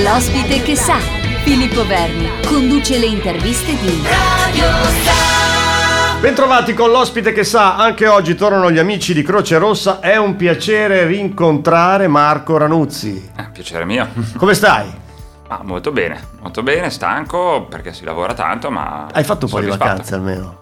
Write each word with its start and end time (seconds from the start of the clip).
L'ospite 0.00 0.62
che 0.62 0.74
sa, 0.74 0.96
Filippo 1.44 1.86
Verni, 1.86 2.26
conduce 2.46 2.98
le 2.98 3.04
interviste 3.04 3.78
di 3.78 4.02
Radio 4.02 4.64
Star. 4.86 6.18
Bentrovati 6.18 6.72
con 6.72 6.90
l'ospite 6.90 7.32
che 7.32 7.44
sa, 7.44 7.76
anche 7.76 8.06
oggi 8.06 8.34
tornano 8.34 8.70
gli 8.70 8.78
amici 8.78 9.12
di 9.12 9.22
Croce 9.22 9.58
Rossa, 9.58 10.00
è 10.00 10.16
un 10.16 10.34
piacere 10.36 11.04
rincontrare 11.04 12.08
Marco 12.08 12.56
Ranuzzi. 12.56 13.32
Eh, 13.36 13.50
piacere 13.52 13.84
mio. 13.84 14.08
Come 14.38 14.54
stai? 14.54 14.90
Ah, 15.48 15.60
molto 15.62 15.92
bene, 15.92 16.18
molto 16.40 16.62
bene, 16.62 16.88
stanco 16.88 17.66
perché 17.68 17.92
si 17.92 18.04
lavora 18.04 18.32
tanto, 18.32 18.70
ma... 18.70 19.08
Hai 19.12 19.24
fatto 19.24 19.44
un 19.44 19.50
po' 19.50 19.60
di 19.60 19.66
vacanze 19.66 20.14
almeno? 20.14 20.61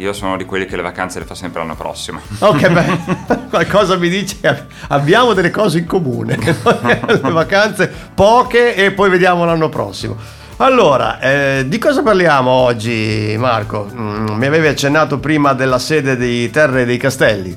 Io 0.00 0.14
sono 0.14 0.38
di 0.38 0.46
quelli 0.46 0.64
che 0.64 0.76
le 0.76 0.82
vacanze 0.82 1.18
le 1.18 1.26
fa 1.26 1.34
sempre 1.34 1.60
l'anno 1.60 1.76
prossimo. 1.76 2.20
Ok, 2.40 2.70
beh, 2.70 3.46
qualcosa 3.50 3.96
mi 3.96 4.08
dice 4.08 4.38
che 4.40 4.64
abbiamo 4.88 5.34
delle 5.34 5.50
cose 5.50 5.78
in 5.78 5.86
comune. 5.86 6.38
Le 6.40 7.30
vacanze 7.30 7.92
poche 8.14 8.74
e 8.74 8.92
poi 8.92 9.10
vediamo 9.10 9.44
l'anno 9.44 9.68
prossimo. 9.68 10.16
Allora, 10.56 11.20
eh, 11.20 11.64
di 11.68 11.76
cosa 11.78 12.02
parliamo 12.02 12.50
oggi, 12.50 13.34
Marco? 13.38 13.90
Mm, 13.92 14.28
mi 14.30 14.46
avevi 14.46 14.68
accennato 14.68 15.18
prima 15.18 15.52
della 15.52 15.78
sede 15.78 16.16
di 16.16 16.48
Terre 16.50 16.86
dei 16.86 16.96
Castelli. 16.96 17.54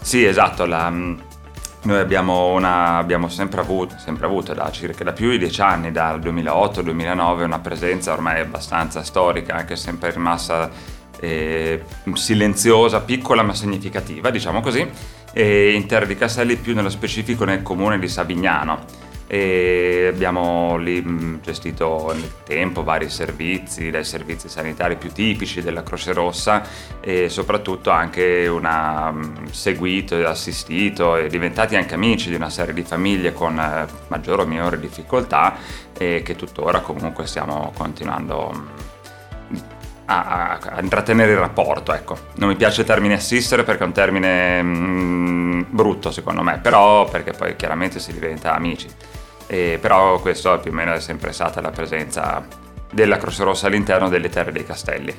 Sì, 0.00 0.24
esatto, 0.24 0.66
la- 0.66 0.90
noi 0.90 2.00
abbiamo, 2.00 2.54
una, 2.54 2.96
abbiamo 2.96 3.28
sempre, 3.28 3.60
avuto, 3.60 3.94
sempre 3.98 4.26
avuto 4.26 4.52
da 4.52 4.68
circa 4.72 5.04
da 5.04 5.12
più 5.12 5.30
di 5.30 5.38
dieci 5.38 5.60
anni, 5.60 5.92
dal 5.92 6.18
2008-2009, 6.18 7.44
una 7.44 7.60
presenza 7.60 8.12
ormai 8.12 8.40
abbastanza 8.40 9.04
storica, 9.04 9.54
anche 9.54 9.76
se 9.76 9.84
sempre 9.84 10.10
rimasta 10.10 10.96
eh, 11.20 11.82
silenziosa, 12.14 13.00
piccola 13.00 13.42
ma 13.42 13.54
significativa, 13.54 14.30
diciamo 14.30 14.60
così, 14.60 14.88
e 15.32 15.72
in 15.72 15.86
Terre 15.86 16.06
di 16.06 16.16
Castelli 16.16 16.56
più 16.56 16.74
nello 16.74 16.90
specifico 16.90 17.44
nel 17.44 17.62
comune 17.62 17.98
di 17.98 18.08
Savignano. 18.08 19.06
E 19.30 20.08
abbiamo 20.10 20.78
lì 20.78 21.02
mh, 21.02 21.40
gestito 21.42 22.14
nel 22.14 22.32
tempo 22.44 22.82
vari 22.82 23.10
servizi, 23.10 23.90
dai 23.90 24.02
servizi 24.02 24.48
sanitari 24.48 24.96
più 24.96 25.12
tipici 25.12 25.60
della 25.60 25.82
Croce 25.82 26.14
Rossa 26.14 26.62
e 26.98 27.28
soprattutto 27.28 27.90
anche 27.90 28.46
una 28.46 29.10
mh, 29.10 29.50
seguito 29.50 30.16
e 30.16 30.24
assistito 30.24 31.16
e 31.16 31.28
diventati 31.28 31.76
anche 31.76 31.92
amici 31.92 32.30
di 32.30 32.36
una 32.36 32.48
serie 32.48 32.72
di 32.72 32.82
famiglie 32.82 33.34
con 33.34 33.58
eh, 33.58 33.86
maggiore 34.06 34.42
o 34.42 34.46
minore 34.46 34.80
difficoltà 34.80 35.56
e 35.92 36.22
che 36.24 36.34
tuttora 36.34 36.80
comunque 36.80 37.26
stiamo 37.26 37.70
continuando 37.76 38.50
mh, 38.50 38.87
a, 40.10 40.58
a- 40.58 40.80
intrattenere 40.80 41.32
il 41.32 41.38
rapporto, 41.38 41.92
ecco. 41.92 42.16
Non 42.36 42.48
mi 42.48 42.56
piace 42.56 42.80
il 42.80 42.86
termine 42.86 43.14
assistere 43.14 43.62
perché 43.62 43.82
è 43.82 43.86
un 43.86 43.92
termine 43.92 44.62
mm, 44.62 45.62
brutto 45.68 46.10
secondo 46.10 46.42
me, 46.42 46.58
però 46.58 47.04
perché 47.04 47.32
poi 47.32 47.56
chiaramente 47.56 48.00
si 48.00 48.12
diventa 48.12 48.54
amici. 48.54 48.88
E 49.46 49.78
però 49.80 50.18
questo 50.20 50.58
più 50.60 50.70
o 50.70 50.74
meno 50.74 50.92
è 50.92 51.00
sempre 51.00 51.32
stata 51.32 51.60
la 51.60 51.70
presenza 51.70 52.44
della 52.90 53.16
Croce 53.18 53.44
Rossa 53.44 53.66
all'interno 53.66 54.08
delle 54.08 54.28
terre 54.28 54.52
dei 54.52 54.64
castelli. 54.64 55.14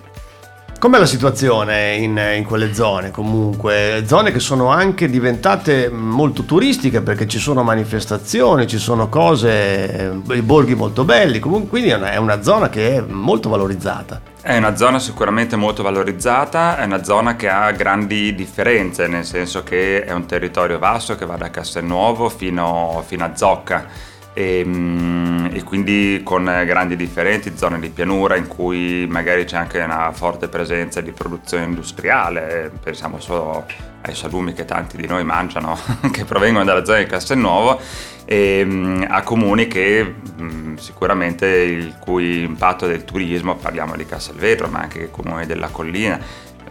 Com'è 0.79 0.97
la 0.97 1.05
situazione 1.05 1.95
in, 1.95 2.17
in 2.37 2.45
quelle 2.45 2.73
zone 2.73 3.11
comunque? 3.11 4.05
Zone 4.07 4.31
che 4.31 4.39
sono 4.39 4.69
anche 4.69 5.09
diventate 5.09 5.89
molto 5.89 6.43
turistiche 6.43 7.01
perché 7.01 7.27
ci 7.27 7.37
sono 7.37 7.63
manifestazioni, 7.63 8.65
ci 8.65 8.77
sono 8.77 9.09
cose, 9.09 10.21
i 10.29 10.41
borghi 10.41 10.75
molto 10.75 11.03
belli, 11.03 11.39
comunque 11.39 11.67
quindi 11.67 11.89
è 11.89 11.95
una, 11.95 12.11
è 12.13 12.15
una 12.15 12.41
zona 12.41 12.69
che 12.69 12.95
è 12.95 13.01
molto 13.01 13.49
valorizzata. 13.49 14.21
È 14.41 14.55
una 14.55 14.77
zona 14.77 14.99
sicuramente 14.99 15.57
molto 15.57 15.83
valorizzata, 15.83 16.77
è 16.77 16.85
una 16.85 17.03
zona 17.03 17.35
che 17.35 17.49
ha 17.49 17.69
grandi 17.71 18.33
differenze, 18.33 19.07
nel 19.07 19.25
senso 19.25 19.63
che 19.63 20.05
è 20.05 20.13
un 20.13 20.27
territorio 20.27 20.79
vasto 20.79 21.17
che 21.17 21.25
va 21.25 21.35
da 21.35 21.49
Castelnuovo 21.49 22.29
fino, 22.29 23.03
fino 23.05 23.25
a 23.25 23.35
Zocca 23.35 23.85
e, 24.33 24.63
mm, 24.65 25.38
e 25.51 25.63
quindi 25.63 26.21
con 26.23 26.43
grandi 26.43 26.95
differenti 26.95 27.57
zone 27.57 27.79
di 27.79 27.89
pianura 27.89 28.35
in 28.35 28.47
cui 28.47 29.05
magari 29.07 29.45
c'è 29.45 29.57
anche 29.57 29.79
una 29.79 30.11
forte 30.11 30.47
presenza 30.47 31.01
di 31.01 31.11
produzione 31.11 31.65
industriale, 31.65 32.71
pensiamo 32.81 33.19
solo 33.19 33.65
ai 34.01 34.15
salumi 34.15 34.53
che 34.53 34.65
tanti 34.65 34.97
di 34.97 35.07
noi 35.07 35.23
mangiano 35.23 35.77
che 36.11 36.25
provengono 36.25 36.63
dalla 36.63 36.85
zona 36.85 36.99
di 36.99 37.05
Castelnuovo 37.05 37.79
e 38.25 38.63
mm, 38.63 39.03
a 39.07 39.23
comuni 39.23 39.67
che 39.67 40.15
mm, 40.41 40.75
sicuramente 40.75 41.47
il 41.47 41.95
cui 41.99 42.43
impatto 42.43 42.85
del 42.85 43.03
turismo, 43.03 43.55
parliamo 43.55 43.95
di 43.95 44.05
Castelvetro 44.05 44.67
ma 44.67 44.79
anche 44.79 45.09
comuni 45.09 45.45
della 45.45 45.69
collina, 45.69 46.19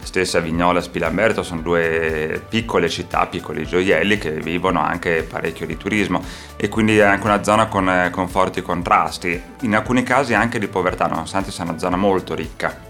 stessa 0.05 0.39
Vignola 0.39 0.79
e 0.79 0.81
Spilamberto 0.81 1.43
sono 1.43 1.61
due 1.61 2.41
piccole 2.47 2.89
città, 2.89 3.25
piccoli 3.27 3.65
gioielli 3.65 4.17
che 4.17 4.31
vivono 4.31 4.81
anche 4.81 5.23
parecchio 5.23 5.65
di 5.65 5.77
turismo 5.77 6.23
e 6.55 6.69
quindi 6.69 6.97
è 6.97 7.03
anche 7.03 7.25
una 7.25 7.43
zona 7.43 7.67
con, 7.67 7.89
eh, 7.89 8.09
con 8.11 8.27
forti 8.27 8.61
contrasti, 8.61 9.41
in 9.61 9.75
alcuni 9.75 10.03
casi 10.03 10.33
anche 10.33 10.59
di 10.59 10.67
povertà, 10.67 11.07
nonostante 11.07 11.51
sia 11.51 11.63
una 11.63 11.77
zona 11.77 11.95
molto 11.95 12.35
ricca. 12.35 12.87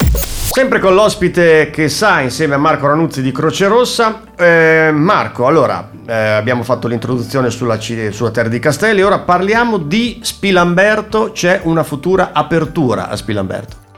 Sempre 0.51 0.79
con 0.79 0.95
l'ospite 0.95 1.69
che 1.69 1.89
sa 1.89 2.21
insieme 2.21 2.55
a 2.55 2.57
Marco 2.57 2.87
Ranuzzi 2.87 3.21
di 3.21 3.31
Croce 3.31 3.67
Rossa. 3.67 4.23
Eh, 4.35 4.89
Marco, 4.91 5.45
allora 5.45 5.89
eh, 6.07 6.13
abbiamo 6.13 6.63
fatto 6.63 6.87
l'introduzione 6.87 7.49
sulla, 7.51 7.79
sulla 7.79 8.31
Terra 8.31 8.49
di 8.49 8.59
Castelli, 8.59 9.01
ora 9.03 9.19
parliamo 9.19 9.77
di 9.77 10.19
Spilamberto, 10.23 11.31
c'è 11.31 11.61
una 11.63 11.83
futura 11.83 12.31
apertura 12.33 13.09
a 13.09 13.15
Spilamberto. 13.15 13.88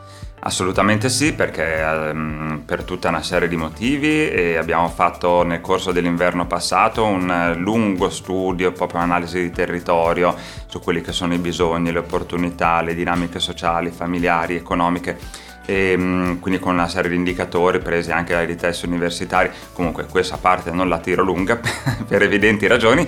Assolutamente 0.44 1.10
sì, 1.10 1.34
perché 1.34 1.82
ehm, 1.82 2.64
per 2.66 2.84
tutta 2.84 3.10
una 3.10 3.22
serie 3.22 3.48
di 3.48 3.56
motivi 3.56 4.28
e 4.28 4.58
abbiamo 4.58 4.90
fatto 4.90 5.44
nel 5.44 5.62
corso 5.62 5.92
dell'inverno 5.92 6.48
passato 6.48 7.06
un 7.06 7.54
lungo 7.58 8.10
studio, 8.10 8.72
proprio 8.72 9.02
un'analisi 9.02 9.40
di 9.40 9.52
territorio 9.52 10.36
su 10.66 10.80
quelli 10.80 11.02
che 11.02 11.12
sono 11.12 11.36
i 11.36 11.38
bisogni, 11.38 11.92
le 11.92 12.00
opportunità, 12.00 12.82
le 12.82 12.96
dinamiche 12.96 13.40
sociali, 13.40 13.92
familiari, 13.92 14.56
economiche. 14.56 15.16
E, 15.64 15.96
mm, 15.96 16.40
quindi 16.40 16.60
con 16.60 16.74
una 16.74 16.88
serie 16.88 17.12
di 17.12 17.18
indicatori 17.18 17.78
presi 17.78 18.12
anche 18.12 18.34
dai 18.34 18.56
test 18.56 18.84
universitari, 18.84 19.52
comunque 19.74 20.08
questa 20.08 20.38
parte 20.38 20.72
non 20.72 20.90
la 20.90 20.98
tiro 20.98 21.22
lunga 21.22 21.60
per 22.08 22.24
evidenti 22.24 22.66
ragioni 22.66 23.08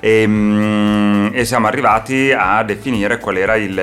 e, 0.00 0.26
mm, 1.30 1.34
e 1.34 1.44
siamo 1.44 1.66
arrivati 1.66 2.32
a 2.36 2.62
definire 2.62 3.18
qual 3.18 3.36
era 3.36 3.56
il, 3.56 3.78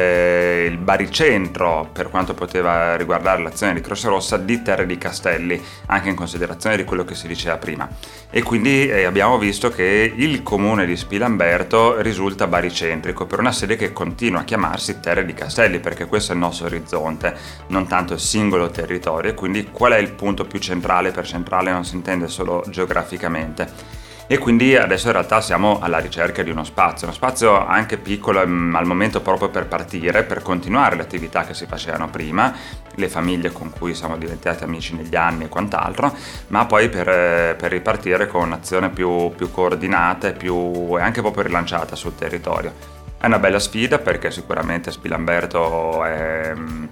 il 0.72 0.78
baricentro 0.78 1.90
per 1.92 2.10
quanto 2.10 2.34
poteva 2.34 2.96
riguardare 2.96 3.42
l'azione 3.42 3.74
di 3.74 3.82
Croce 3.82 4.08
Rossa 4.08 4.38
di 4.38 4.62
Terre 4.62 4.86
di 4.86 4.98
Castelli, 4.98 5.62
anche 5.88 6.10
in 6.10 6.16
considerazione 6.16 6.76
di 6.76 6.84
quello 6.84 7.06
che 7.06 7.16
si 7.16 7.28
diceva 7.28 7.58
prima. 7.58 7.90
E 8.30 8.44
quindi 8.44 8.88
eh, 8.88 9.06
abbiamo 9.06 9.38
visto 9.38 9.70
che 9.70 10.14
il 10.16 10.44
comune 10.44 10.86
di 10.86 10.98
Spilamberto 10.98 12.02
risulta 12.02 12.48
baricentrico 12.48 13.26
per 13.26 13.40
una 13.40 13.52
sede 13.52 13.76
che 13.76 13.94
continua 13.94 14.42
a 14.42 14.44
chiamarsi 14.44 15.00
Terre 15.00 15.26
di 15.26 15.34
Castelli, 15.34 15.80
perché 15.80 16.06
questo 16.06 16.32
è 16.32 16.36
il 16.36 16.42
nostro 16.42 16.68
orizzonte, 16.68 17.36
non 17.68 17.88
tanto 17.88 18.14
il 18.14 18.20
singolo 18.20 18.70
territorio. 18.70 19.32
E 19.32 19.34
quindi 19.34 19.70
qual 19.72 19.94
è 19.94 19.98
il 19.98 20.12
punto 20.12 20.46
più 20.46 20.60
centrale? 20.60 21.12
Per 21.12 21.26
centrale 21.26 21.72
non 21.72 21.86
si 21.86 21.96
intende 21.96 22.28
solo 22.28 22.64
geograficamente 22.68 24.06
e 24.28 24.38
quindi 24.38 24.76
adesso 24.76 25.08
in 25.08 25.14
realtà 25.14 25.40
siamo 25.40 25.80
alla 25.80 26.00
ricerca 26.00 26.44
di 26.44 26.50
uno 26.50 26.66
spazio, 26.66 27.08
uno 27.08 27.16
spazio 27.16 27.66
anche 27.66 27.98
piccolo 27.98 28.46
mm, 28.46 28.76
al 28.76 28.86
momento 28.86 29.22
proprio 29.22 29.48
per 29.48 29.68
partire, 29.68 30.24
per 30.24 30.42
continuare 30.42 30.98
le 30.98 31.04
attività 31.04 31.46
che 31.46 31.54
si 31.54 31.66
facevano 31.66 32.10
prima, 32.10 32.54
le 32.96 33.08
famiglie 33.08 33.54
con 33.54 33.72
cui 33.72 33.94
siamo 33.94 34.18
diventati 34.18 34.66
amici 34.66 34.96
negli 34.96 35.16
anni 35.16 35.46
e 35.46 35.48
quant'altro, 35.48 36.14
ma 36.48 36.66
poi 36.66 36.90
per, 36.90 37.08
eh, 37.08 37.56
per 37.58 37.72
ripartire 37.72 38.28
con 38.28 38.44
un'azione 38.48 38.90
più, 38.90 39.32
più 39.34 39.50
coordinata 39.50 40.28
e, 40.28 40.34
più, 40.34 40.98
e 40.98 41.02
anche 41.02 41.22
proprio 41.22 41.44
rilanciata 41.44 41.96
sul 41.96 42.16
territorio. 42.16 42.74
È 43.20 43.26
una 43.26 43.40
bella 43.40 43.60
sfida 43.60 43.98
perché 43.98 44.30
sicuramente 44.30 44.92
Spilamberto 44.92 46.04
è, 46.04 46.52
mm, 46.54 46.86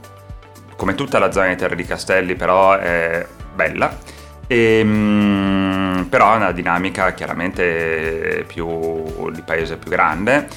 come 0.77 0.95
tutta 0.95 1.19
la 1.19 1.31
zona 1.31 1.49
di 1.49 1.55
Terre 1.57 1.75
di 1.75 1.85
Castelli, 1.85 2.35
però 2.35 2.77
è 2.77 3.27
bella. 3.53 3.97
E, 4.47 4.81
mm, 4.83 5.84
però 6.09 6.33
è 6.33 6.35
una 6.37 6.51
dinamica 6.51 7.13
chiaramente 7.13 8.43
più 8.47 9.31
di 9.31 9.41
paese 9.41 9.77
più 9.77 9.89
grande, 9.89 10.47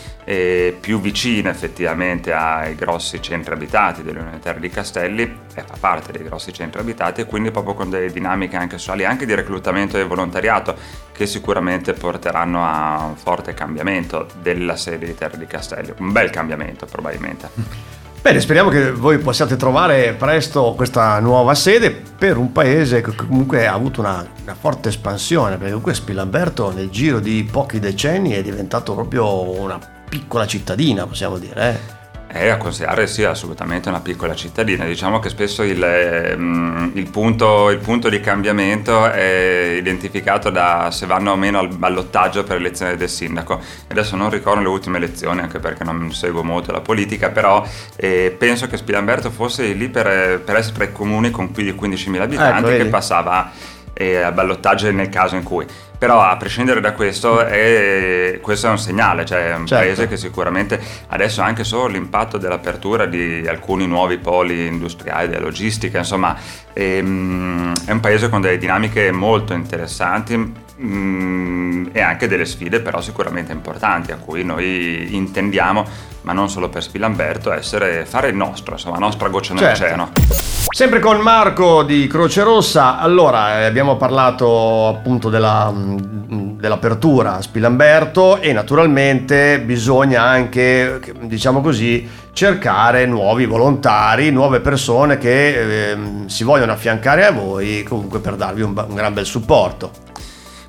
più 0.80 1.00
vicina 1.00 1.50
effettivamente 1.50 2.32
ai 2.32 2.74
grossi 2.74 3.20
centri 3.22 3.54
abitati 3.54 4.02
dell'Unione 4.02 4.38
Terre 4.40 4.60
di 4.60 4.68
Castelli 4.68 5.22
e 5.22 5.62
fa 5.62 5.76
parte 5.78 6.12
dei 6.12 6.22
grossi 6.22 6.52
centri 6.52 6.80
abitati 6.80 7.22
e 7.22 7.24
quindi 7.24 7.50
proprio 7.50 7.74
con 7.74 7.90
delle 7.90 8.12
dinamiche 8.12 8.56
anche 8.56 8.78
sociali, 8.78 9.04
anche 9.04 9.26
di 9.26 9.34
reclutamento 9.34 9.98
e 9.98 10.04
volontariato 10.04 10.76
che 11.12 11.26
sicuramente 11.26 11.94
porteranno 11.94 12.64
a 12.64 13.04
un 13.04 13.16
forte 13.16 13.54
cambiamento 13.54 14.26
della 14.40 14.76
sede 14.76 15.06
di 15.06 15.14
Terre 15.14 15.38
di 15.38 15.46
Castelli, 15.46 15.92
un 15.98 16.12
bel 16.12 16.30
cambiamento 16.30 16.86
probabilmente. 16.86 17.96
Bene, 18.20 18.40
speriamo 18.40 18.68
che 18.68 18.90
voi 18.90 19.18
possiate 19.18 19.56
trovare 19.56 20.12
presto 20.12 20.74
questa 20.76 21.18
nuova 21.20 21.54
sede 21.54 21.90
per 21.90 22.36
un 22.36 22.52
paese 22.52 23.00
che 23.00 23.14
comunque 23.14 23.66
ha 23.66 23.72
avuto 23.72 24.00
una, 24.00 24.26
una 24.42 24.54
forte 24.54 24.88
espansione, 24.88 25.52
perché 25.52 25.68
comunque 25.68 25.94
Spilamberto 25.94 26.72
nel 26.72 26.90
giro 26.90 27.20
di 27.20 27.48
pochi 27.50 27.78
decenni 27.78 28.32
è 28.32 28.42
diventato 28.42 28.92
proprio 28.92 29.58
una 29.58 29.78
piccola 30.08 30.46
cittadina, 30.46 31.06
possiamo 31.06 31.38
dire. 31.38 31.70
eh. 31.70 31.97
È 32.30 32.46
a 32.48 32.58
considerare 32.58 33.06
sì, 33.06 33.24
assolutamente 33.24 33.88
una 33.88 34.00
piccola 34.00 34.34
cittadina. 34.34 34.84
Diciamo 34.84 35.18
che 35.18 35.30
spesso 35.30 35.62
il, 35.62 35.82
ehm, 35.82 36.90
il, 36.92 37.08
punto, 37.08 37.70
il, 37.70 37.78
punto, 37.78 38.10
di 38.10 38.20
cambiamento 38.20 39.10
è 39.10 39.76
identificato 39.78 40.50
da 40.50 40.90
se 40.92 41.06
vanno 41.06 41.32
o 41.32 41.36
meno 41.36 41.58
al 41.58 41.74
ballottaggio 41.74 42.44
per 42.44 42.58
l'elezione 42.58 42.96
del 42.96 43.08
sindaco. 43.08 43.58
Adesso 43.88 44.14
non 44.14 44.28
ricordo 44.28 44.60
le 44.60 44.68
ultime 44.68 44.98
elezioni, 44.98 45.40
anche 45.40 45.58
perché 45.58 45.84
non 45.84 46.12
seguo 46.12 46.44
molto 46.44 46.70
la 46.70 46.82
politica, 46.82 47.30
però 47.30 47.66
eh, 47.96 48.34
penso 48.36 48.66
che 48.66 48.76
Spilamberto 48.76 49.30
fosse 49.30 49.64
lì 49.72 49.88
per, 49.88 50.42
per 50.44 50.56
essere 50.56 50.74
tra 50.74 50.84
i 50.84 50.92
comuni 50.92 51.30
con 51.30 51.50
più 51.50 51.62
di 51.62 51.72
15.000 51.72 52.20
abitanti 52.20 52.70
ecco, 52.72 52.82
che 52.82 52.90
passava 52.90 53.50
eh, 53.98 54.22
al 54.22 54.32
ballottaggio 54.32 54.90
nel 54.92 55.08
caso 55.08 55.34
in 55.34 55.42
cui. 55.42 55.66
Però 55.98 56.20
a 56.20 56.36
prescindere 56.36 56.80
da 56.80 56.92
questo, 56.92 57.44
è, 57.44 58.38
questo 58.40 58.68
è 58.68 58.70
un 58.70 58.78
segnale, 58.78 59.24
cioè 59.24 59.50
è 59.50 59.56
un 59.56 59.66
certo. 59.66 59.84
paese 59.84 60.06
che 60.06 60.16
sicuramente 60.16 60.80
adesso 61.08 61.42
anche 61.42 61.64
solo 61.64 61.88
l'impatto 61.88 62.38
dell'apertura 62.38 63.06
di 63.06 63.44
alcuni 63.48 63.88
nuovi 63.88 64.18
poli 64.18 64.66
industriali, 64.66 65.26
della 65.26 65.40
logistica, 65.40 65.98
insomma, 65.98 66.36
è, 66.72 66.80
ehm, 66.80 67.72
è 67.84 67.90
un 67.90 67.98
paese 67.98 68.28
con 68.28 68.40
delle 68.40 68.58
dinamiche 68.58 69.10
molto 69.10 69.54
interessanti 69.54 70.36
mh, 70.36 70.54
mm, 70.80 71.86
e 71.90 72.00
anche 72.00 72.28
delle 72.28 72.44
sfide 72.44 72.78
però 72.78 73.00
sicuramente 73.00 73.50
importanti 73.50 74.12
a 74.12 74.18
cui 74.18 74.44
noi 74.44 75.16
intendiamo, 75.16 75.84
ma 76.20 76.32
non 76.32 76.48
solo 76.48 76.68
per 76.68 76.84
Spilamberto, 76.84 77.50
essere, 77.50 78.04
fare 78.04 78.28
il 78.28 78.36
nostro, 78.36 78.74
insomma, 78.74 79.00
la 79.00 79.04
nostra 79.04 79.28
goccia 79.28 79.56
certo. 79.56 80.47
Sempre 80.78 81.00
con 81.00 81.18
Marco 81.18 81.82
di 81.82 82.06
Croce 82.06 82.44
Rossa, 82.44 82.98
allora 82.98 83.62
eh, 83.62 83.64
abbiamo 83.64 83.96
parlato 83.96 84.86
appunto 84.86 85.28
della, 85.28 85.74
dell'apertura 85.74 87.34
a 87.34 87.42
Spilamberto 87.42 88.40
e 88.40 88.52
naturalmente 88.52 89.60
bisogna 89.60 90.22
anche, 90.22 91.00
diciamo 91.22 91.62
così, 91.62 92.08
cercare 92.32 93.06
nuovi 93.06 93.44
volontari, 93.44 94.30
nuove 94.30 94.60
persone 94.60 95.18
che 95.18 95.90
eh, 95.90 95.98
si 96.26 96.44
vogliono 96.44 96.70
affiancare 96.70 97.26
a 97.26 97.32
voi 97.32 97.82
comunque 97.82 98.20
per 98.20 98.36
darvi 98.36 98.62
un, 98.62 98.72
un 98.88 98.94
gran 98.94 99.12
bel 99.12 99.26
supporto. 99.26 99.90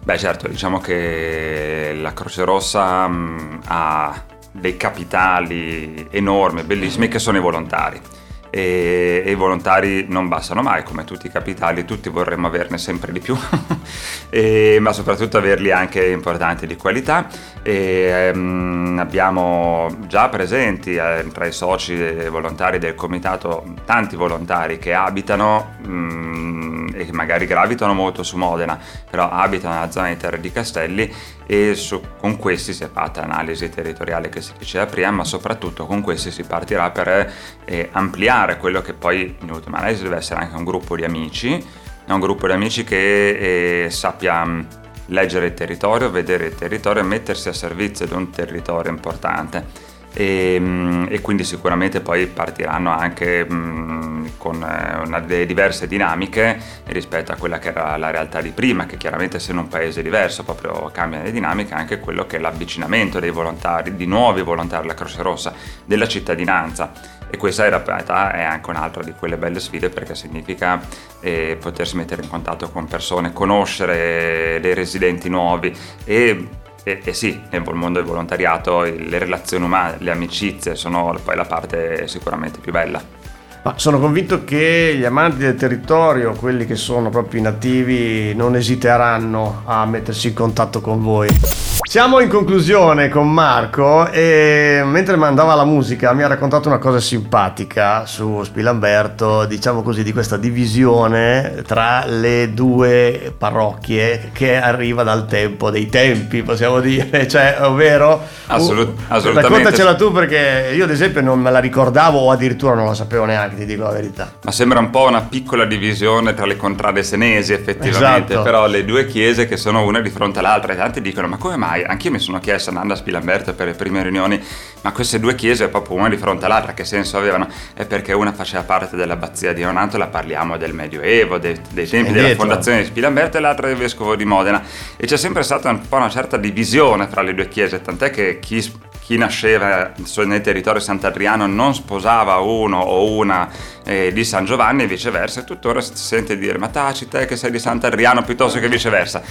Beh 0.01 0.17
certo, 0.17 0.47
diciamo 0.47 0.79
che 0.79 1.95
la 2.01 2.13
Croce 2.13 2.43
Rossa 2.45 3.07
mh, 3.07 3.59
ha 3.67 4.23
dei 4.53 4.75
capitali 4.75 6.07
enormi, 6.09 6.63
bellissimi, 6.63 7.07
che 7.07 7.19
sono 7.19 7.37
i 7.37 7.41
volontari 7.41 8.01
e, 8.49 9.23
e, 9.25 9.31
i 9.31 9.35
volontari 9.35 10.05
non 10.07 10.27
bastano 10.27 10.61
mai, 10.61 10.83
come 10.83 11.03
tutti 11.03 11.27
i 11.27 11.31
capitali, 11.31 11.85
tutti 11.85 12.09
vorremmo 12.09 12.47
averne 12.47 12.77
sempre 12.77 13.11
di 13.11 13.19
più, 13.19 13.35
e, 14.29 14.77
ma 14.79 14.93
soprattutto 14.93 15.37
averli 15.37 15.71
anche 15.71 16.05
importanti 16.07 16.67
di 16.67 16.75
qualità. 16.75 17.27
E, 17.61 18.31
um, 18.33 18.97
abbiamo 18.99 19.87
già 20.07 20.29
presenti 20.29 20.95
eh, 20.95 21.25
tra 21.31 21.45
i 21.45 21.51
soci 21.51 21.95
volontari 22.29 22.79
del 22.79 22.95
comitato 22.95 23.63
tanti 23.85 24.15
volontari 24.15 24.77
che 24.77 24.93
abitano 24.93 25.75
um, 25.85 26.68
e 27.01 27.05
che 27.05 27.11
magari 27.11 27.45
gravitano 27.45 27.93
molto 27.93 28.23
su 28.23 28.37
Modena, 28.37 28.79
però 29.09 29.29
abitano 29.29 29.75
nella 29.75 29.91
zona 29.91 30.09
di 30.09 30.17
Terre 30.17 30.39
di 30.39 30.51
Castelli 30.51 31.13
e 31.45 31.75
su, 31.75 32.01
con 32.19 32.37
questi 32.37 32.73
si 32.73 32.83
è 32.83 32.89
fatta 32.91 33.21
l'analisi 33.21 33.69
territoriale 33.69 34.29
che 34.29 34.41
si 34.41 34.53
diceva 34.57 34.85
prima, 34.85 35.11
ma 35.11 35.23
soprattutto 35.23 35.85
con 35.85 36.01
questi 36.01 36.31
si 36.31 36.43
partirà 36.43 36.89
per 36.91 37.33
eh, 37.65 37.89
ampliare 37.91 38.57
quello 38.57 38.81
che 38.81 38.93
poi 38.93 39.35
in 39.39 39.51
ultima 39.51 39.77
analisi 39.77 40.03
deve 40.03 40.17
essere 40.17 40.41
anche 40.41 40.55
un 40.55 40.63
gruppo 40.63 40.95
di 40.95 41.03
amici, 41.03 41.65
un 42.05 42.19
gruppo 42.19 42.47
di 42.47 42.53
amici 42.53 42.83
che 42.83 43.85
eh, 43.85 43.89
sappia 43.89 44.43
mm, 44.43 44.61
leggere 45.07 45.47
il 45.47 45.53
territorio, 45.53 46.09
vedere 46.09 46.47
il 46.47 46.55
territorio 46.55 47.01
e 47.01 47.05
mettersi 47.05 47.49
a 47.49 47.53
servizio 47.53 48.05
di 48.05 48.13
un 48.13 48.29
territorio 48.29 48.91
importante 48.91 49.88
e, 50.13 50.57
mm, 50.59 51.05
e, 51.09 51.21
quindi 51.21 51.43
sicuramente 51.43 52.01
poi 52.01 52.27
partiranno 52.27 52.91
anche 52.91 53.45
mh, 53.45 53.53
mm, 53.53 54.25
con 54.37 54.61
eh, 54.61 55.05
una, 55.05 55.19
delle 55.19 55.45
diverse 55.45 55.87
dinamiche 55.87 56.59
rispetto 56.85 57.31
a 57.31 57.35
quella 57.35 57.59
che 57.59 57.69
era 57.69 57.95
la 57.97 58.09
realtà 58.09 58.41
di 58.41 58.51
prima, 58.51 58.85
che 58.85 58.97
chiaramente 58.97 59.37
essendo 59.37 59.61
un 59.61 59.67
paese 59.67 60.01
diverso 60.01 60.43
proprio 60.43 60.89
cambia 60.91 61.21
le 61.21 61.31
dinamiche, 61.31 61.73
anche 61.73 61.99
quello 61.99 62.25
che 62.25 62.37
è 62.37 62.39
l'avvicinamento 62.39 63.19
dei 63.19 63.31
volontari, 63.31 63.95
di 63.95 64.05
nuovi 64.05 64.41
volontari 64.41 64.83
alla 64.83 64.95
Croce 64.95 65.21
Rossa, 65.21 65.53
della 65.85 66.07
cittadinanza. 66.07 67.17
E 67.31 67.37
questa 67.37 67.63
in 67.63 67.69
realtà 67.69 68.31
è 68.33 68.41
anche 68.41 68.69
un'altra 68.71 69.03
di 69.03 69.13
quelle 69.13 69.37
belle 69.37 69.59
sfide 69.59 69.89
perché 69.89 70.15
significa 70.15 70.81
eh, 71.19 71.57
potersi 71.59 71.95
mettere 71.95 72.23
in 72.23 72.27
contatto 72.29 72.69
con 72.71 72.85
persone, 72.85 73.33
conoscere 73.33 74.57
dei 74.59 74.73
residenti 74.73 75.29
nuovi 75.29 75.71
e 76.05 76.47
e, 76.83 77.01
e, 77.03 77.13
sì, 77.13 77.39
nel 77.49 77.63
mondo 77.73 77.99
del 77.99 78.07
volontariato 78.07 78.81
le 78.83 79.17
relazioni 79.17 79.65
umane, 79.65 79.97
le 79.99 80.11
amicizie 80.11 80.75
sono 80.75 81.17
poi 81.23 81.35
la 81.35 81.45
parte 81.45 82.07
sicuramente 82.07 82.59
più 82.59 82.71
bella. 82.71 83.17
Ma 83.61 83.73
sono 83.77 83.99
convinto 83.99 84.45
che 84.45 84.95
gli 84.97 85.03
amanti 85.03 85.39
del 85.39 85.55
territorio, 85.55 86.33
quelli 86.33 86.65
che 86.65 86.75
sono 86.75 87.09
proprio 87.09 87.41
inattivi, 87.41 88.33
non 88.33 88.55
esiteranno 88.55 89.63
a 89.65 89.85
mettersi 89.85 90.29
in 90.29 90.33
contatto 90.33 90.79
con 90.79 91.01
voi. 91.01 91.68
Siamo 91.89 92.19
in 92.19 92.29
conclusione 92.29 93.09
con 93.09 93.33
Marco 93.33 94.07
e 94.11 94.83
mentre 94.85 95.15
mandava 95.15 95.55
la 95.55 95.65
musica 95.65 96.13
mi 96.13 96.21
ha 96.21 96.27
raccontato 96.27 96.67
una 96.67 96.77
cosa 96.77 96.99
simpatica 96.99 98.05
su 98.05 98.43
Spilamberto, 98.43 99.45
diciamo 99.45 99.81
così, 99.81 100.03
di 100.03 100.13
questa 100.13 100.37
divisione 100.37 101.63
tra 101.65 102.05
le 102.05 102.53
due 102.53 103.33
parrocchie 103.35 104.29
che 104.33 104.55
arriva 104.57 105.01
dal 105.01 105.25
tempo 105.25 105.71
dei 105.71 105.87
tempi, 105.87 106.43
possiamo 106.43 106.79
dire, 106.79 107.27
cioè, 107.27 107.57
ovvero... 107.61 108.21
Assolut- 108.45 108.95
assolutamente. 109.07 109.57
Raccontacela 109.57 109.95
tu 109.95 110.11
perché 110.11 110.71
io 110.75 110.83
ad 110.83 110.91
esempio 110.91 111.21
non 111.21 111.39
me 111.39 111.49
la 111.49 111.57
ricordavo 111.57 112.19
o 112.19 112.29
addirittura 112.29 112.75
non 112.75 112.85
la 112.85 112.93
sapevo 112.93 113.25
neanche, 113.25 113.55
ti 113.55 113.65
dico 113.65 113.81
la 113.81 113.93
verità. 113.93 114.31
Ma 114.43 114.51
sembra 114.51 114.77
un 114.77 114.91
po' 114.91 115.07
una 115.07 115.21
piccola 115.21 115.65
divisione 115.65 116.35
tra 116.35 116.45
le 116.45 116.55
contrade 116.55 117.01
senesi 117.01 117.51
effettivamente, 117.51 118.33
esatto. 118.33 118.43
però 118.43 118.67
le 118.67 118.85
due 118.85 119.07
chiese 119.07 119.47
che 119.47 119.57
sono 119.57 119.83
una 119.85 120.01
di 120.01 120.11
fronte 120.11 120.37
all'altra 120.37 120.73
e 120.73 120.75
tanti 120.75 121.01
dicono 121.01 121.27
ma 121.27 121.37
come 121.37 121.55
mai? 121.55 121.77
Anch'io 121.83 122.11
mi 122.11 122.19
sono 122.19 122.39
chiesto 122.39 122.69
andando 122.69 122.93
a 122.93 122.95
Spilamberto 122.95 123.53
per 123.53 123.67
le 123.67 123.73
prime 123.73 124.01
riunioni, 124.03 124.41
ma 124.81 124.91
queste 124.91 125.19
due 125.19 125.35
chiese 125.35 125.67
proprio 125.69 125.97
una 125.97 126.09
di 126.09 126.17
fronte 126.17 126.45
all'altra 126.45 126.73
che 126.73 126.85
senso 126.85 127.17
avevano? 127.17 127.47
È 127.73 127.85
perché 127.85 128.13
una 128.13 128.33
faceva 128.33 128.63
parte 128.63 128.95
dell'abbazia 128.95 129.53
di 129.53 129.63
Onantola, 129.63 130.07
parliamo 130.07 130.57
del 130.57 130.73
Medioevo, 130.73 131.37
dei, 131.37 131.59
dei 131.71 131.87
tempi 131.87 132.11
della 132.11 132.35
fondazione 132.35 132.79
di 132.79 132.85
Spilamberto 132.85 133.37
e 133.37 133.39
l'altra 133.39 133.67
del 133.67 133.77
vescovo 133.77 134.15
di 134.15 134.25
Modena 134.25 134.63
e 134.97 135.05
c'è 135.05 135.17
sempre 135.17 135.43
stata 135.43 135.69
un 135.69 135.87
po' 135.87 135.97
una 135.97 136.09
certa 136.09 136.37
divisione 136.37 137.07
fra 137.07 137.21
le 137.21 137.33
due 137.33 137.47
chiese, 137.47 137.81
tant'è 137.81 138.09
che 138.09 138.39
chi 138.39 138.61
chi 139.09 139.17
nasceva 139.17 139.91
nel 140.25 140.41
territorio 140.41 140.79
sant'Adriano 140.79 141.47
non 141.47 141.73
sposava 141.73 142.37
uno 142.37 142.77
o 142.77 143.11
una 143.13 143.49
eh, 143.83 144.13
di 144.13 144.23
San 144.23 144.45
Giovanni 144.45 144.83
e 144.83 144.85
viceversa, 144.87 145.39
e 145.39 145.45
tuttora 145.45 145.81
si 145.81 145.95
sente 145.95 146.37
dire 146.37 146.59
ma 146.59 146.67
taci 146.67 147.07
te 147.07 147.25
che 147.25 147.35
sei 147.35 147.49
di 147.49 147.57
Sant'Adriano 147.57 148.21
piuttosto 148.21 148.59
che 148.59 148.69
viceversa. 148.69 149.23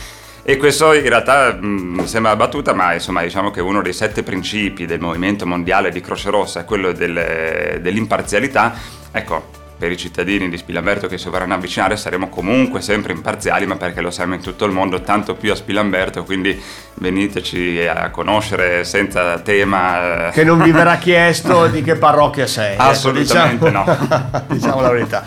E 0.49 0.57
questo 0.57 0.95
in 0.95 1.07
realtà 1.07 1.53
mh, 1.53 2.07
sembra 2.07 2.35
battuta, 2.35 2.73
ma 2.73 2.95
insomma 2.95 3.21
diciamo 3.21 3.51
che 3.51 3.61
uno 3.61 3.83
dei 3.83 3.93
sette 3.93 4.23
principi 4.23 4.87
del 4.87 4.99
movimento 4.99 5.45
mondiale 5.45 5.91
di 5.91 6.01
Croce 6.01 6.31
Rossa 6.31 6.61
è 6.61 6.65
quello 6.65 6.93
del, 6.93 7.79
dell'imparzialità. 7.83 8.73
Ecco, 9.13 9.51
per 9.77 9.93
i 9.93 9.99
cittadini 9.99 10.49
di 10.49 10.57
Spilamberto 10.57 11.07
che 11.07 11.19
si 11.19 11.29
vorranno 11.29 11.53
avvicinare 11.53 11.99
saremo 11.99 12.31
comunque 12.31 12.81
sempre 12.81 13.13
imparziali, 13.13 13.67
ma 13.67 13.77
perché 13.77 14.01
lo 14.01 14.11
siamo 14.11 14.33
in 14.33 14.41
tutto 14.41 14.65
il 14.65 14.73
mondo, 14.73 15.03
tanto 15.03 15.35
più 15.35 15.53
a 15.53 15.55
Spilamberto, 15.55 16.25
quindi 16.25 16.59
veniteci 16.95 17.87
a 17.87 18.09
conoscere 18.09 18.85
senza 18.85 19.39
tema. 19.41 20.31
Che 20.33 20.45
non 20.45 20.63
vi 20.63 20.71
verrà 20.71 20.97
chiesto 20.99 21.67
di 21.67 21.83
che 21.83 21.97
parrocchia 21.97 22.47
sei. 22.47 22.73
Ecco, 22.73 22.83
Assolutamente 22.85 23.67
ecco, 23.67 23.83
diciamo, 23.83 24.09
no. 24.09 24.43
diciamo 24.49 24.81
la 24.81 24.91
verità. 24.93 25.27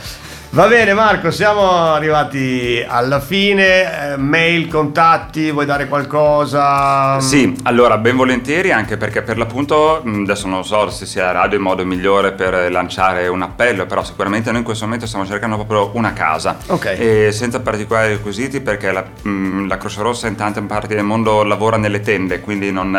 Va 0.53 0.67
bene 0.67 0.93
Marco, 0.93 1.31
siamo 1.31 1.93
arrivati 1.93 2.83
alla 2.85 3.21
fine, 3.21 4.11
eh, 4.11 4.17
mail, 4.17 4.67
contatti, 4.67 5.49
vuoi 5.49 5.65
dare 5.65 5.87
qualcosa? 5.87 7.21
Sì, 7.21 7.55
allora 7.63 7.97
ben 7.97 8.17
volentieri 8.17 8.73
anche 8.73 8.97
perché 8.97 9.21
per 9.21 9.37
l'appunto 9.37 10.03
adesso 10.03 10.49
non 10.49 10.65
so 10.65 10.89
se 10.89 11.05
sia 11.05 11.31
radio 11.31 11.55
il 11.55 11.63
modo 11.63 11.85
migliore 11.85 12.33
per 12.33 12.69
lanciare 12.69 13.29
un 13.29 13.41
appello, 13.43 13.85
però 13.85 14.03
sicuramente 14.03 14.49
noi 14.49 14.59
in 14.59 14.65
questo 14.65 14.83
momento 14.83 15.05
stiamo 15.05 15.25
cercando 15.25 15.55
proprio 15.55 15.91
una 15.93 16.11
casa, 16.11 16.57
okay. 16.65 17.31
senza 17.31 17.61
particolari 17.61 18.09
requisiti 18.09 18.59
perché 18.59 18.91
la, 18.91 19.05
la, 19.69 19.77
Croce 19.77 20.01
Rossa 20.01 20.27
in 20.27 20.35
tante 20.35 20.61
parti 20.63 20.95
del 20.95 21.05
mondo 21.05 21.43
lavora 21.43 21.77
nelle 21.77 22.01
tende, 22.01 22.41
quindi 22.41 22.73
non, 22.73 22.93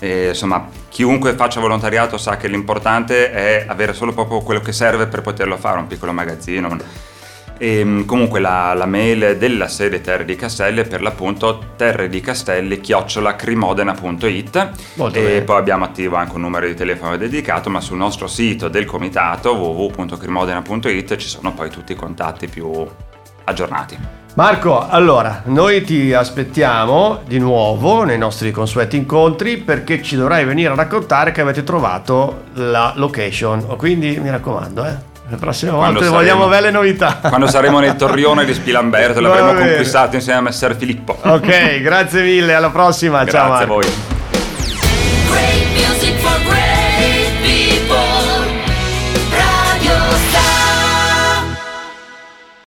eh, 0.00 0.28
insomma 0.30 0.66
chiunque 0.88 1.34
faccia 1.34 1.60
volontariato 1.60 2.18
sa 2.18 2.36
che 2.36 2.48
l'importante 2.48 3.30
è 3.30 3.64
avere 3.68 3.92
solo 3.94 4.12
proprio 4.12 4.40
quello 4.40 4.60
che 4.60 4.72
serve 4.72 5.06
per 5.06 5.20
poterlo 5.20 5.56
fare, 5.56 5.78
un 5.78 5.86
piccolo 5.86 6.12
magazzino. 6.12 6.78
E, 7.58 7.78
ehm, 7.80 8.06
comunque 8.06 8.40
la, 8.40 8.72
la, 8.72 8.86
mail 8.86 9.36
della 9.36 9.68
sede 9.68 10.00
Terre 10.00 10.24
di 10.24 10.34
Castelli 10.34 10.80
è 10.80 10.86
per 10.86 11.02
l'appunto 11.02 11.72
terre 11.76 12.08
di 12.08 12.20
castelli 12.20 12.80
chiocciolacrimodena.it 12.80 14.56
e 14.56 15.10
bene. 15.10 15.42
poi 15.42 15.58
abbiamo 15.58 15.84
attivo 15.84 16.16
anche 16.16 16.36
un 16.36 16.40
numero 16.40 16.66
di 16.66 16.74
telefono 16.74 17.18
dedicato 17.18 17.68
ma 17.68 17.82
sul 17.82 17.98
nostro 17.98 18.26
sito 18.26 18.68
del 18.68 18.86
comitato 18.86 19.52
www.crimodena.it 19.52 21.16
ci 21.16 21.28
sono 21.28 21.52
poi 21.52 21.68
tutti 21.68 21.92
i 21.92 21.96
contatti 21.96 22.48
più 22.48 22.86
aggiornati. 23.44 23.98
Marco, 24.34 24.88
allora, 24.88 25.42
noi 25.46 25.82
ti 25.82 26.14
aspettiamo 26.14 27.20
di 27.26 27.38
nuovo 27.38 28.04
nei 28.04 28.16
nostri 28.16 28.52
consueti 28.52 28.96
incontri 28.96 29.56
perché 29.56 30.00
ci 30.02 30.14
dovrai 30.14 30.44
venire 30.44 30.70
a 30.70 30.76
raccontare 30.76 31.32
che 31.32 31.40
avete 31.40 31.64
trovato 31.64 32.44
la 32.54 32.92
location. 32.94 33.76
Quindi 33.76 34.18
mi 34.20 34.30
raccomando, 34.30 34.84
eh. 34.86 35.09
La 35.30 35.36
prossima 35.36 35.72
volta 35.72 36.00
saremo, 36.00 36.16
vogliamo 36.16 36.48
belle 36.48 36.72
novità. 36.72 37.20
Quando 37.28 37.46
saremo 37.46 37.78
nel 37.78 37.94
torrione 37.94 38.44
di 38.44 38.52
Spilamberto 38.52 39.20
l'avremo 39.20 39.54
conquistato 39.54 40.16
insieme 40.16 40.40
a 40.40 40.42
Messer 40.42 40.76
Filippo. 40.76 41.18
Ok, 41.22 41.80
grazie 41.80 42.22
mille, 42.22 42.52
alla 42.52 42.70
prossima. 42.70 43.22
Grazie 43.22 43.38
Ciao. 43.38 43.48
Grazie 43.48 43.64
a 43.64 43.68
voi. 43.68 44.09